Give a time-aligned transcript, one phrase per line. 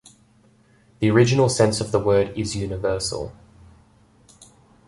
[0.97, 3.35] The original sense of the word is 'universal'.